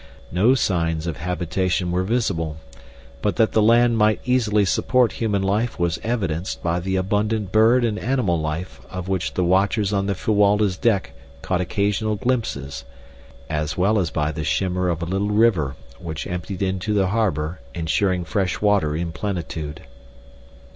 [0.31, 2.57] No signs of habitation were visible,
[3.21, 7.85] but that the land might easily support human life was evidenced by the abundant bird
[7.85, 11.11] and animal life of which the watchers on the Fuwalda's deck
[11.43, 12.83] caught occasional glimpses,
[13.47, 17.59] as well as by the shimmer of a little river which emptied into the harbor,
[17.75, 19.83] insuring fresh water in plenitude.